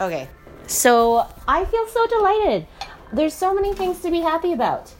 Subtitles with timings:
[0.00, 0.28] Okay.
[0.66, 2.66] So I feel so delighted.
[3.12, 4.94] There's so many things to be happy about.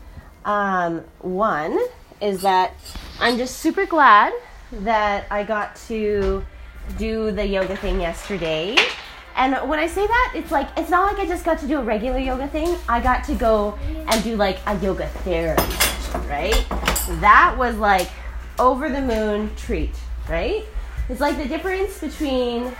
[0.45, 1.79] Um, one
[2.21, 2.75] is that
[3.19, 4.33] I'm just super glad
[4.73, 6.45] that I got to
[6.99, 8.77] do the yoga thing yesterday.
[9.37, 11.79] And when I say that, it's like it's not like I just got to do
[11.79, 12.77] a regular yoga thing.
[12.89, 15.63] I got to go and do like a yoga therapy,
[16.29, 16.67] right?
[17.21, 18.11] That was like
[18.59, 19.95] over the moon treat,
[20.29, 20.65] right?
[21.09, 22.73] It's like the difference between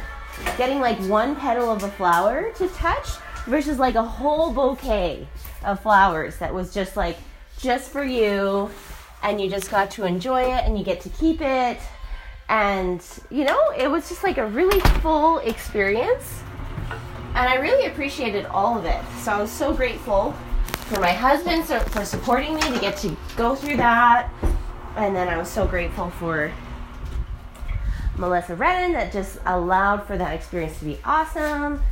[0.57, 3.09] getting like one petal of a flower to touch
[3.47, 5.27] versus like a whole bouquet
[5.65, 7.17] of flowers that was just like
[7.59, 8.71] just for you
[9.23, 11.79] and you just got to enjoy it and you get to keep it.
[12.49, 16.43] And you know it was just like a really full experience
[17.37, 19.01] and i really appreciated all of it.
[19.21, 20.33] So i was so grateful
[20.91, 24.29] for my husband for supporting me to get to go through that
[24.97, 26.53] and then i was so grateful for
[28.21, 31.83] melissa redden that just allowed for that experience to be awesome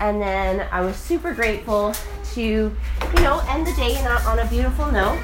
[0.00, 1.94] and then i was super grateful
[2.34, 5.22] to you know end the day on a beautiful note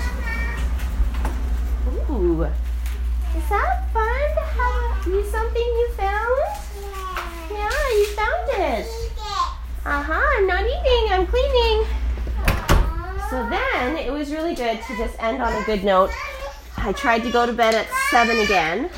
[2.11, 2.45] Ooh.
[2.45, 6.41] Is that fun to have you something you found?
[7.51, 8.87] Yeah, you found it.
[9.85, 11.87] Uh-huh, I'm not eating, I'm cleaning.
[13.31, 16.11] So then it was really good to just end on a good note.
[16.77, 18.91] I tried to go to bed at 7 again.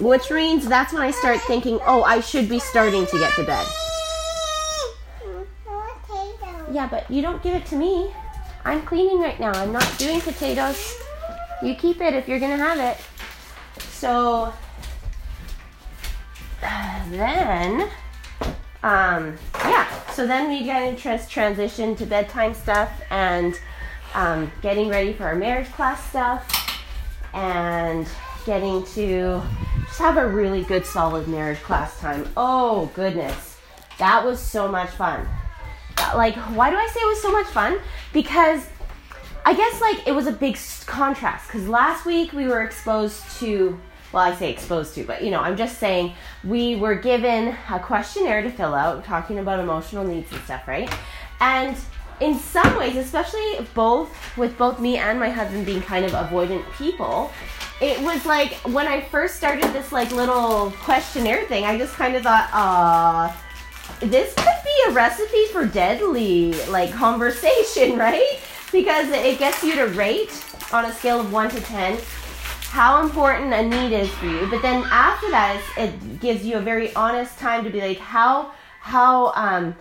[0.00, 3.44] Which means that's when I start thinking, oh, I should be starting to get to
[3.44, 3.66] bed.
[6.70, 8.12] Yeah, but you don't give it to me.
[8.64, 9.52] I'm cleaning right now.
[9.52, 10.96] I'm not doing potatoes.
[11.62, 12.98] You keep it if you're going to have it.
[13.90, 14.52] So
[17.10, 17.88] then,
[18.82, 23.58] um, yeah, so then we kind of trans- transition to bedtime stuff and
[24.14, 26.82] um, getting ready for our marriage class stuff
[27.34, 28.06] and
[28.44, 29.42] getting to
[29.98, 32.28] have a really good, solid marriage class time.
[32.36, 33.58] Oh, goodness.
[33.98, 35.26] That was so much fun
[36.14, 37.78] like why do I say it was so much fun?
[38.12, 38.66] Because
[39.44, 43.78] I guess like it was a big contrast because last week we were exposed to
[44.12, 47.78] well I say exposed to but you know I'm just saying we were given a
[47.78, 50.92] questionnaire to fill out talking about emotional needs and stuff right
[51.40, 51.76] and
[52.20, 56.64] in some ways especially both with both me and my husband being kind of avoidant
[56.72, 57.30] people
[57.80, 62.16] it was like when I first started this like little questionnaire thing I just kind
[62.16, 63.44] of thought ah
[64.00, 68.38] this could be a recipe for deadly like conversation, right?
[68.70, 71.98] Because it gets you to rate on a scale of 1 to 10
[72.70, 74.46] how important a need is for you.
[74.50, 78.52] But then after that, it gives you a very honest time to be like, how
[78.80, 79.74] how um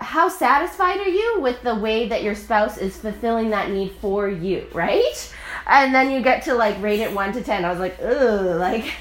[0.00, 4.28] how satisfied are you with the way that your spouse is fulfilling that need for
[4.28, 5.34] you, right?
[5.66, 7.64] And then you get to like rate it 1 to 10.
[7.64, 8.92] I was like, ugh, like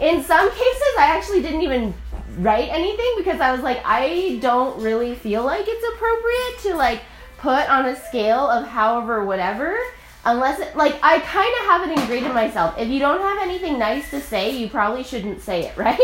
[0.00, 1.94] in some cases I actually didn't even
[2.38, 7.02] write anything because I was like, I don't really feel like it's appropriate to like
[7.38, 9.76] put on a scale of however whatever
[10.24, 12.78] unless it, like I kind of have it ingrained in myself.
[12.78, 15.98] If you don't have anything nice to say, you probably shouldn't say it, right?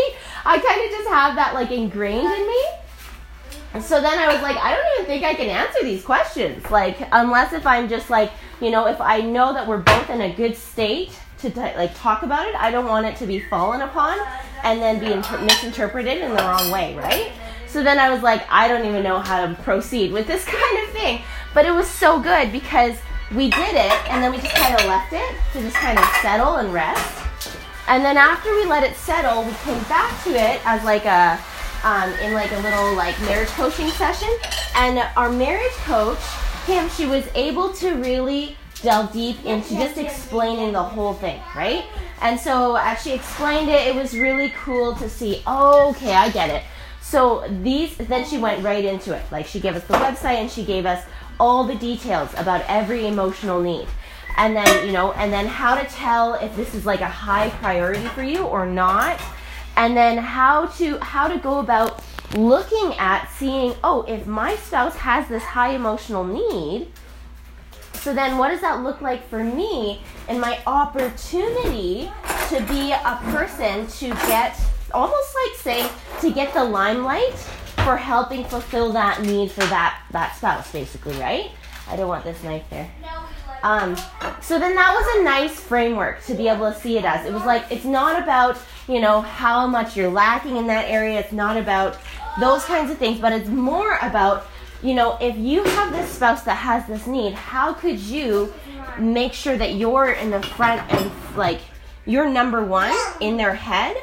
[0.45, 2.63] I kind of just have that like ingrained in me.
[3.77, 6.69] So then I was like, I don't even think I can answer these questions.
[6.71, 8.31] Like unless if I'm just like,
[8.61, 12.23] you know, if I know that we're both in a good state to like talk
[12.23, 14.17] about it, I don't want it to be fallen upon
[14.63, 17.31] and then be inter- misinterpreted in the wrong way, right?
[17.67, 20.83] So then I was like, I don't even know how to proceed with this kind
[20.83, 21.21] of thing.
[21.53, 22.97] But it was so good because
[23.35, 26.05] we did it and then we just kind of left it to just kind of
[26.23, 27.23] settle and rest.
[27.87, 31.39] And then after we let it settle, we came back to it as like a
[31.83, 34.29] um, in like a little like marriage coaching session.
[34.75, 36.19] And our marriage coach,
[36.65, 41.85] Kim, she was able to really delve deep into just explaining the whole thing, right?
[42.21, 46.29] And so as she explained it, it was really cool to see, oh, okay, I
[46.29, 46.63] get it.
[47.01, 49.23] So these, then she went right into it.
[49.31, 51.03] Like she gave us the website and she gave us
[51.39, 53.87] all the details about every emotional need.
[54.37, 57.49] And then, you know, and then how to tell if this is like a high
[57.49, 59.19] priority for you or not.
[59.79, 62.03] And then how to, how to go about
[62.35, 66.91] looking at seeing, oh, if my spouse has this high emotional need,
[67.93, 72.11] so then what does that look like for me and my opportunity
[72.49, 74.59] to be a person to get
[74.93, 75.89] almost like say
[76.21, 77.33] to get the limelight
[77.85, 81.51] for helping fulfill that need for that that spouse basically, right?
[81.87, 82.89] I don't want this knife there.
[83.63, 83.95] Um,
[84.41, 87.25] so then that was a nice framework to be able to see it as.
[87.25, 88.57] It was like it's not about,
[88.89, 91.19] you know, how much you're lacking in that area.
[91.19, 91.97] It's not about
[92.39, 94.47] those kinds of things, but it's more about
[94.81, 98.53] you know, if you have this spouse that has this need, how could you
[98.97, 101.59] make sure that you're in the front and like
[102.05, 103.97] you're number one in their head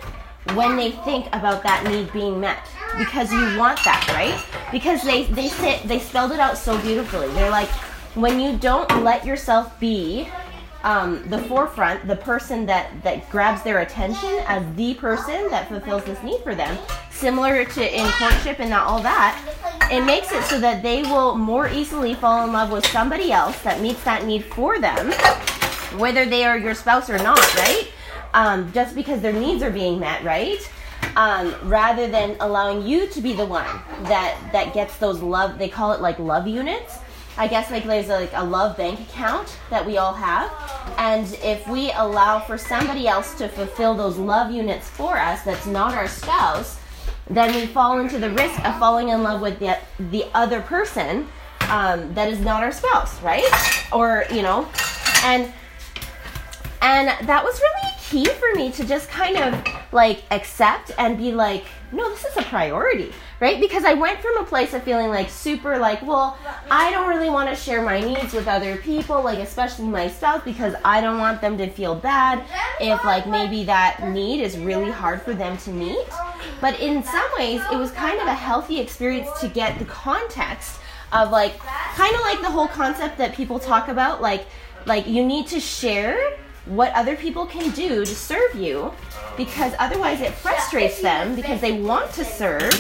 [0.55, 2.59] when they think about that need being met,
[2.99, 4.39] because you want that, right?
[4.71, 7.29] Because they they sit they spelled it out so beautifully.
[7.29, 7.71] They're like
[8.15, 10.29] when you don't let yourself be
[10.87, 16.05] um, the forefront, the person that that grabs their attention as the person that fulfills
[16.05, 16.79] this need for them,
[17.11, 19.37] similar to in courtship and all that,
[19.91, 23.61] it makes it so that they will more easily fall in love with somebody else
[23.63, 25.11] that meets that need for them,
[25.99, 27.89] whether they are your spouse or not, right?
[28.33, 30.61] Um, just because their needs are being met, right?
[31.17, 33.67] Um, rather than allowing you to be the one
[34.05, 35.59] that that gets those love.
[35.59, 36.99] They call it like love units.
[37.39, 40.51] I guess like there's a, like a love bank account that we all have,
[40.99, 45.67] and if we allow for somebody else to fulfill those love units for us, that's
[45.67, 46.79] not our spouse,
[47.29, 49.79] then we fall into the risk of falling in love with the
[50.11, 51.29] the other person
[51.69, 53.45] um, that is not our spouse, right?
[53.93, 54.69] Or you know,
[55.25, 55.53] and
[56.81, 61.33] and that was really key for me to just kind of like accept and be
[61.33, 63.61] like, no, this is a priority, right?
[63.61, 66.39] Because I went from a place of feeling like super like, well,
[66.71, 70.43] I don't really want to share my needs with other people, like especially my spouse,
[70.45, 72.45] because I don't want them to feel bad
[72.81, 76.07] if like maybe that need is really hard for them to meet.
[76.61, 80.81] But in some ways, it was kind of a healthy experience to get the context
[81.13, 84.47] of like kind of like the whole concept that people talk about like
[84.87, 88.93] like you need to share what other people can do to serve you
[89.37, 92.73] because otherwise it frustrates them because they want to serve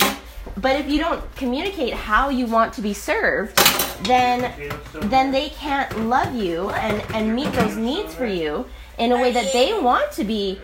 [0.58, 3.56] but if you don't communicate how you want to be served
[4.04, 4.52] then
[4.94, 8.66] then they can't love you and and meet those needs for you
[8.98, 10.58] in a way that they want to be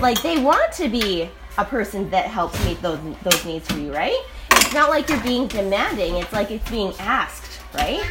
[0.00, 3.92] like they want to be a person that helps meet those those needs for you
[3.94, 4.18] right
[4.52, 8.02] it's not like you're being demanding it's like it's being asked right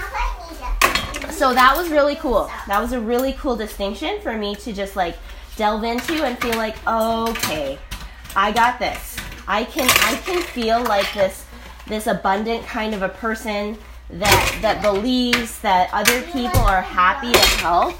[1.33, 2.49] so that was really cool.
[2.67, 5.17] That was a really cool distinction for me to just like
[5.55, 7.79] delve into and feel like, okay,
[8.35, 9.17] I got this.
[9.47, 11.45] I can I can feel like this
[11.87, 13.77] this abundant kind of a person
[14.09, 17.93] that that believes that other people are happy to help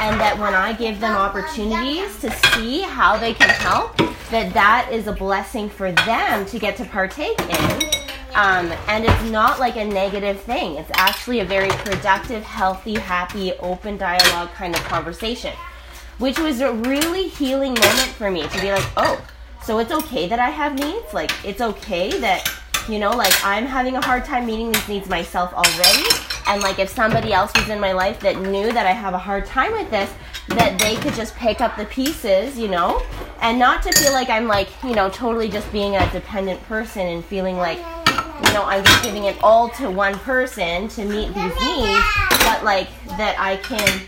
[0.00, 3.96] and that when I give them opportunities to see how they can help
[4.30, 8.04] that that is a blessing for them to get to partake in
[8.34, 10.74] um, and it's not like a negative thing.
[10.74, 15.52] It's actually a very productive, healthy, happy, open dialogue kind of conversation,
[16.18, 19.24] which was a really healing moment for me to be like, oh,
[19.64, 21.14] so it's okay that I have needs.
[21.14, 22.48] Like, it's okay that,
[22.88, 26.04] you know, like I'm having a hard time meeting these needs myself already.
[26.46, 29.18] And like, if somebody else was in my life that knew that I have a
[29.18, 30.12] hard time with this,
[30.48, 33.02] that they could just pick up the pieces, you know,
[33.40, 37.06] and not to feel like I'm like, you know, totally just being a dependent person
[37.06, 41.28] and feeling like, you know, I'm just giving it all to one person to meet
[41.28, 42.04] these needs,
[42.44, 44.02] but like that I can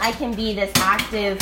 [0.00, 1.40] I can be this active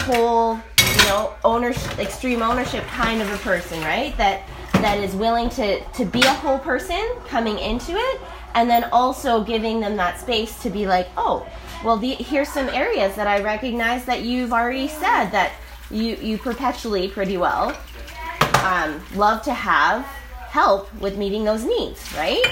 [0.00, 0.60] whole,
[0.96, 4.16] you know, ownership extreme ownership kind of a person, right?
[4.16, 8.20] That that is willing to to be a whole person coming into it
[8.54, 11.46] and then also giving them that space to be like, "Oh,
[11.84, 15.52] well, the, here's some areas that I recognize that you've already said that
[15.90, 17.76] you you perpetually pretty well
[18.66, 20.04] um, love to have
[20.48, 22.44] help with meeting those needs, right?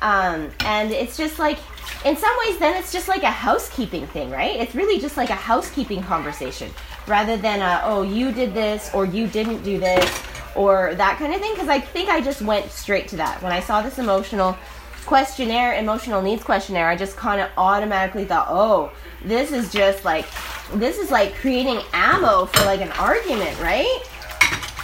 [0.00, 1.58] Um, and it's just like,
[2.04, 4.58] in some ways, then it's just like a housekeeping thing, right?
[4.58, 6.70] It's really just like a housekeeping conversation
[7.06, 10.22] rather than a, oh, you did this or you didn't do this
[10.54, 11.52] or that kind of thing.
[11.52, 13.42] Because I think I just went straight to that.
[13.42, 14.56] When I saw this emotional
[15.04, 18.92] questionnaire, emotional needs questionnaire, I just kind of automatically thought, oh,
[19.24, 20.26] this is just like,
[20.74, 24.00] this is like creating ammo for like an argument, right?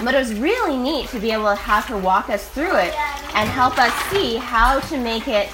[0.02, 2.94] But it was really neat to be able to have her walk us through it
[3.34, 5.48] and help us see how to make it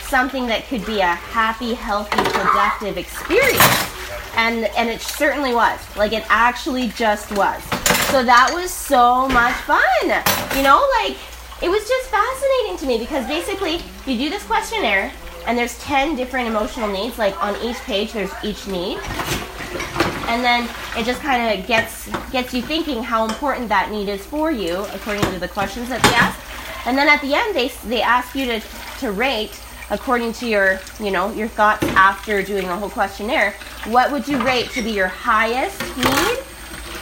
[0.00, 3.89] something that could be a happy, healthy, productive experience.
[4.36, 5.80] And and it certainly was.
[5.96, 7.62] Like it actually just was.
[8.10, 10.06] So that was so much fun.
[10.56, 11.16] You know, like
[11.62, 15.12] it was just fascinating to me because basically you do this questionnaire
[15.46, 18.98] and there's 10 different emotional needs like on each page there's each need
[20.28, 24.24] and then it just kind of gets gets you thinking how important that need is
[24.24, 26.38] for you according to the questions that they ask
[26.86, 28.60] and then at the end they they ask you to
[28.98, 29.60] to rate
[29.90, 33.54] according to your you know your thoughts after doing the whole questionnaire
[33.86, 36.38] what would you rate to be your highest need?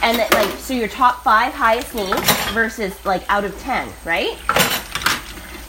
[0.01, 2.21] And that, like so your top five highest needs
[2.53, 4.39] versus like out of 10 right?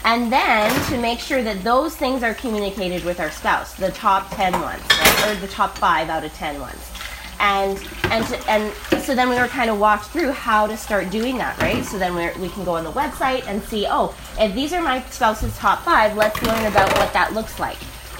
[0.05, 4.29] And then to make sure that those things are communicated with our spouse the top
[4.35, 5.27] 10 ones right?
[5.27, 6.91] or the top five out of 10 ones.
[7.39, 11.09] And and to, and so then we were kind of walked through how to start
[11.09, 11.83] doing that right?
[11.83, 14.81] So then we we can go on the website and see oh if these are
[14.81, 17.77] my spouse's top five let's learn about what that looks like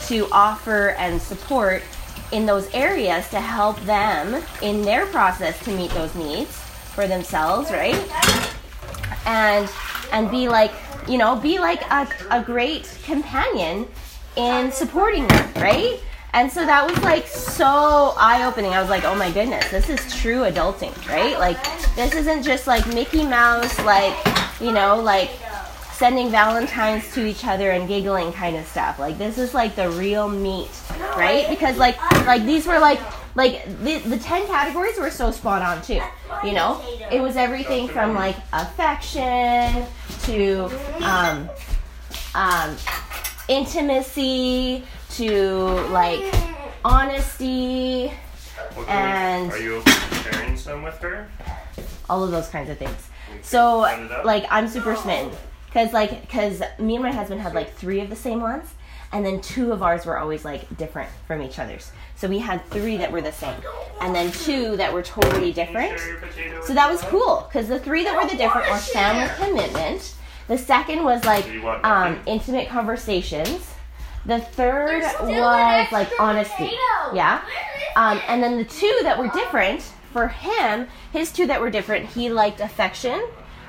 [0.08, 1.84] to offer and support
[2.32, 6.56] in those areas to help them in their process to meet those needs
[6.94, 7.96] for themselves right
[9.26, 9.70] and
[10.12, 10.72] and be like,
[11.08, 13.88] you know, be like a, a great companion
[14.36, 16.00] in supporting them, right?
[16.34, 18.72] And so that was like so eye opening.
[18.74, 21.40] I was like, oh my goodness, this is true adulting, right?
[21.40, 21.58] Like,
[21.96, 24.16] this isn't just like Mickey Mouse, like,
[24.62, 25.32] you know, like
[26.00, 28.98] sending Valentines to each other and giggling kind of stuff.
[29.00, 30.72] Like, this is like the real meat,
[31.18, 31.46] right?
[31.50, 33.00] Because like, like these were like,
[33.36, 36.02] like the, the 10 categories were so spot on too
[36.44, 39.86] you know it was everything from like affection
[40.24, 40.64] to
[41.04, 41.48] um,
[42.34, 42.76] um,
[43.48, 45.38] intimacy to
[45.92, 46.22] like
[46.84, 48.08] honesty
[48.74, 49.84] What can we- And- are you
[50.24, 51.30] sharing some with her?
[52.10, 53.10] all of those kinds of things
[53.44, 54.26] so set it up.
[54.26, 55.30] like i'm super smitten
[55.70, 58.74] because like because me and my husband had like three of the same ones
[59.12, 62.64] and then two of ours were always like different from each other's so we had
[62.66, 63.56] three that were the same
[64.02, 67.68] and then two that were totally different share your potato So that was cool because
[67.68, 70.16] the three that were the different were family commitment.
[70.48, 73.74] The second was like Do you want um, intimate conversations.
[74.26, 76.72] The third There's still an was like honesty.
[77.14, 77.42] Yeah.
[77.96, 82.08] Um, and then the two that were different for him, his two that were different,
[82.08, 83.26] he liked affection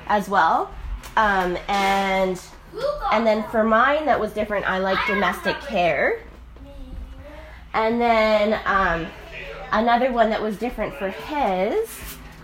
[0.07, 0.71] as well.
[1.17, 2.41] Um, and
[3.11, 6.19] and then for mine that was different, I like domestic care.
[7.73, 9.07] And then um,
[9.71, 11.89] another one that was different for his,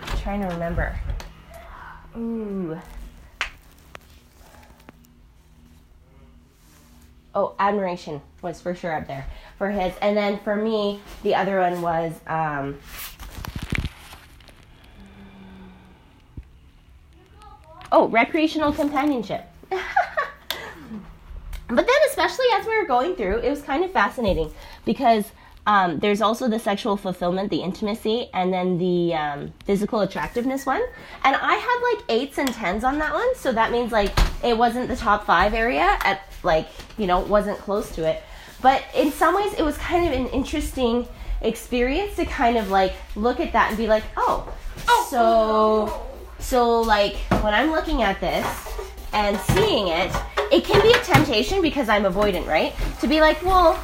[0.02, 0.98] I'm trying to remember.
[2.16, 2.80] Ooh.
[7.36, 9.94] Oh, admiration was for sure up there for his.
[10.02, 12.80] And then for me, the other one was um,
[17.92, 19.46] oh, recreational companionship.
[21.68, 24.54] But then, especially as we were going through, it was kind of fascinating
[24.86, 25.26] because
[25.66, 30.82] um, there's also the sexual fulfillment, the intimacy, and then the um, physical attractiveness one.
[31.26, 34.58] And I had like eights and tens on that one, so that means like it
[34.58, 38.24] wasn't the top five area at like you know wasn't close to it.
[38.62, 41.06] But in some ways, it was kind of an interesting
[41.42, 44.48] experience to kind of like look at that and be like, oh,
[45.10, 46.07] so
[46.40, 48.46] so like when I'm looking at this
[49.14, 50.12] and seeing it,
[50.52, 52.74] it can be a temptation because I'm avoidant, right?
[53.02, 53.80] To be like, well,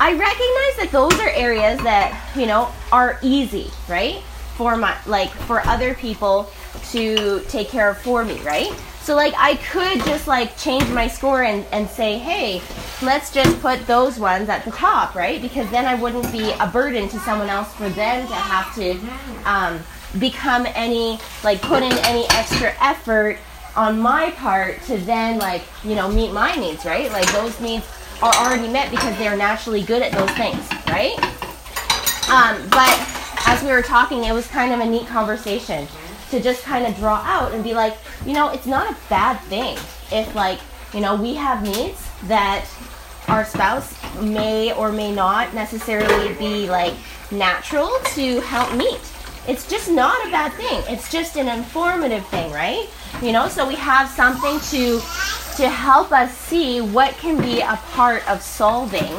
[0.00, 4.20] I recognize that those are areas that, you know, are easy, right?
[4.56, 6.50] For my like for other people
[6.90, 8.72] to take care of for me, right?
[9.02, 12.62] So like I could just like change my score and, and say, hey,
[13.02, 15.42] let's just put those ones at the top, right?
[15.42, 18.98] Because then I wouldn't be a burden to someone else for them to have to
[19.44, 19.80] um,
[20.18, 23.38] become any like put in any extra effort
[23.74, 27.10] on my part to then like you know meet my needs right?
[27.10, 27.86] Like those needs
[28.22, 31.18] are already met because they're naturally good at those things right?
[32.30, 33.08] Um, but
[33.46, 35.88] as we were talking it was kind of a neat conversation
[36.30, 39.38] to just kind of draw out and be like you know it's not a bad
[39.44, 39.76] thing
[40.10, 40.60] if like
[40.94, 42.66] you know we have needs that
[43.28, 46.94] our spouse may or may not necessarily be like
[47.30, 49.00] natural to help meet
[49.48, 50.82] it's just not a bad thing.
[50.88, 52.88] It's just an informative thing right?
[53.20, 55.00] You know so we have something to
[55.56, 59.14] to help us see what can be a part of solving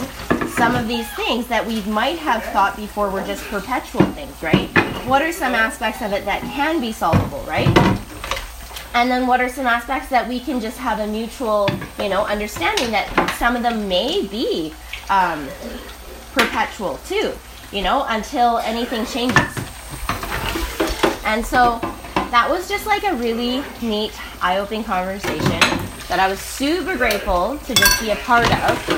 [0.55, 4.69] some of these things that we might have thought before were just perpetual things right?
[5.07, 7.67] What are some aspects of it that can be solvable right?
[8.95, 12.25] And then what are some aspects that we can just have a mutual you know
[12.25, 14.73] understanding that some of them may be
[15.09, 15.47] um,
[16.31, 17.33] perpetual too
[17.71, 19.62] you know until anything changes
[21.25, 21.79] and so
[22.31, 24.11] that was just like a really neat
[24.41, 25.59] eye-opening conversation
[26.07, 28.89] that i was super grateful to just be a part of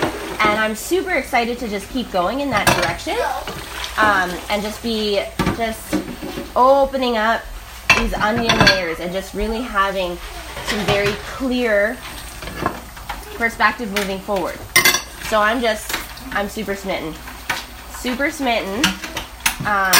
[0.41, 3.17] and i'm super excited to just keep going in that direction
[3.97, 5.23] um, and just be
[5.55, 5.95] just
[6.55, 7.41] opening up
[7.97, 10.17] these onion layers and just really having
[10.65, 11.97] some very clear
[13.35, 14.57] perspective moving forward.
[15.29, 15.91] So I'm just,
[16.33, 17.13] I'm super smitten.
[17.97, 18.83] Super smitten.
[19.65, 19.93] Um,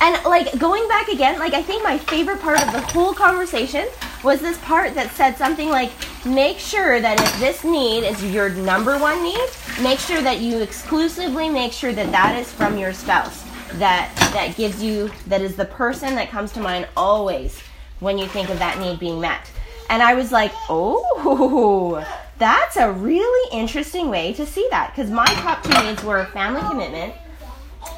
[0.00, 3.86] and like going back again, like I think my favorite part of the whole conversation
[4.22, 5.90] was this part that said something like,
[6.24, 9.48] make sure that if this need is your number one need,
[9.82, 13.44] make sure that you exclusively make sure that that is from your spouse.
[13.74, 17.60] That that gives you that is the person that comes to mind always
[18.00, 19.50] when you think of that need being met.
[19.90, 22.06] And I was like, oh,
[22.38, 26.60] that's a really interesting way to see that because my top two needs were family
[26.62, 27.14] commitment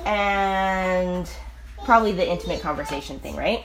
[0.04, 1.28] and
[1.86, 3.64] probably the intimate conversation thing, right?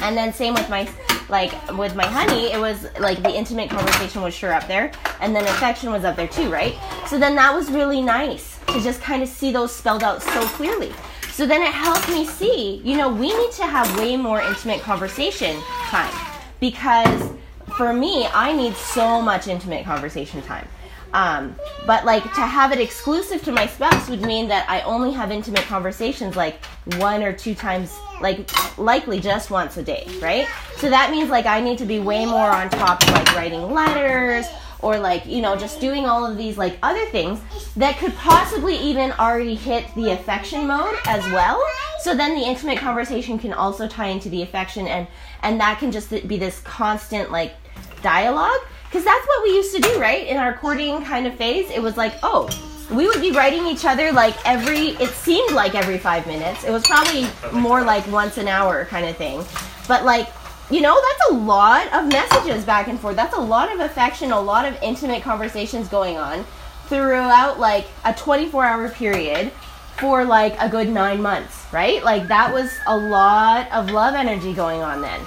[0.00, 0.88] And then same with my
[1.28, 5.34] like with my honey, it was like the intimate conversation was sure up there, and
[5.34, 6.74] then affection was up there too, right?
[7.06, 10.44] So then that was really nice to just kind of see those spelled out so
[10.46, 10.92] clearly.
[11.32, 14.80] So then it helped me see, you know, we need to have way more intimate
[14.82, 16.14] conversation time
[16.60, 17.32] because
[17.76, 20.68] for me, I need so much intimate conversation time.
[21.14, 21.54] Um,
[21.86, 25.30] but like to have it exclusive to my spouse would mean that I only have
[25.30, 26.62] intimate conversations like
[26.98, 30.48] one or two times, like likely just once a day, right?
[30.76, 33.72] So that means like I need to be way more on top of like writing
[33.72, 34.46] letters
[34.82, 37.40] or like you know just doing all of these like other things
[37.76, 41.64] that could possibly even already hit the affection mode as well
[42.00, 45.06] so then the intimate conversation can also tie into the affection and
[45.42, 47.54] and that can just be this constant like
[48.02, 48.60] dialogue
[48.94, 50.24] because that's what we used to do, right?
[50.24, 52.48] In our courting kind of phase, it was like, oh,
[52.92, 56.62] we would be writing each other like every, it seemed like every five minutes.
[56.62, 59.44] It was probably more like once an hour kind of thing.
[59.88, 60.28] But like,
[60.70, 63.16] you know, that's a lot of messages back and forth.
[63.16, 66.46] That's a lot of affection, a lot of intimate conversations going on
[66.86, 69.50] throughout like a 24 hour period
[69.98, 72.04] for like a good nine months, right?
[72.04, 75.20] Like that was a lot of love energy going on then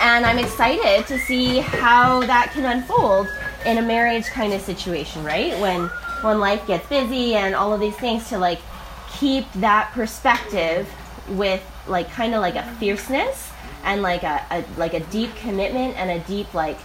[0.00, 3.28] and I'm excited to see how that can unfold
[3.66, 5.58] in a marriage kind of situation, right?
[5.60, 5.88] When
[6.22, 8.60] when life gets busy and all of these things to like
[9.12, 10.88] keep that perspective
[11.30, 13.50] with like kind of like a fierceness
[13.84, 16.78] and like a, a like a deep commitment and a deep like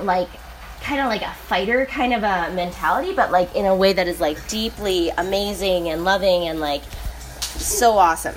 [0.00, 0.28] like
[0.80, 4.06] kind of like a fighter kind of a mentality but like in a way that
[4.06, 6.82] is like deeply amazing and loving and like
[7.40, 8.36] so awesome